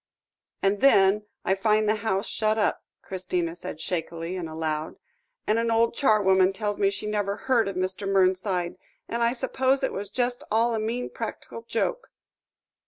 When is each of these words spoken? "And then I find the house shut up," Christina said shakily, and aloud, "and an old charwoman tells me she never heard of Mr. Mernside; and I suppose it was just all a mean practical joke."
"And 0.63 0.81
then 0.81 1.27
I 1.45 1.53
find 1.53 1.87
the 1.87 1.97
house 1.97 2.25
shut 2.25 2.57
up," 2.57 2.83
Christina 3.03 3.55
said 3.55 3.79
shakily, 3.79 4.35
and 4.35 4.49
aloud, 4.49 4.95
"and 5.45 5.59
an 5.59 5.69
old 5.69 5.93
charwoman 5.93 6.53
tells 6.53 6.79
me 6.79 6.89
she 6.89 7.05
never 7.05 7.35
heard 7.35 7.67
of 7.67 7.75
Mr. 7.75 8.07
Mernside; 8.09 8.77
and 9.07 9.21
I 9.21 9.33
suppose 9.33 9.83
it 9.83 9.93
was 9.93 10.09
just 10.09 10.43
all 10.49 10.73
a 10.73 10.79
mean 10.79 11.11
practical 11.11 11.61
joke." 11.61 12.07